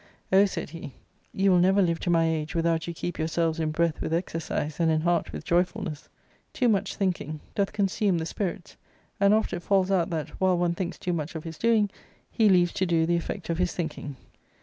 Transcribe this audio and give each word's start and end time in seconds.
"Oh," 0.33 0.45
said 0.45 0.71
he," 0.71 0.95
you 1.31 1.51
will 1.51 1.59
never 1.59 1.79
•^ 1.83 1.85
live 1.85 1.99
to 1.99 2.09
my 2.09 2.25
age 2.27 2.55
without 2.55 2.87
you 2.87 2.91
keep 2.95 3.19
yourselves 3.19 3.59
in 3.59 3.69
breath 3.69 4.01
with 4.01 4.15
exercise, 4.15 4.79
and 4.79 4.89
in 4.89 5.01
heart 5.01 5.31
with 5.31 5.45
joyfulness. 5.45 6.09
Too 6.53 6.67
much 6.67 6.95
thinking' 6.95 7.39
doth 7.53 7.71
consume 7.71 8.17
the 8.17 8.25
spirits; 8.25 8.77
and 9.19 9.31
oft 9.31 9.53
it 9.53 9.59
falls 9.59 9.91
out 9.91 10.09
that, 10.09 10.29
while 10.41 10.57
one 10.57 10.71
'^ 10.73 10.75
thinks 10.75 10.97
too 10.97 11.13
much 11.13 11.35
of 11.35 11.43
his 11.43 11.59
doing, 11.59 11.91
he 12.31 12.49
leaves 12.49 12.73
to 12.73 12.87
do 12.87 13.05
the 13.05 13.15
effect 13.15 13.51
of 13.51 13.59
his 13.59 13.75
thinking." 13.75 14.15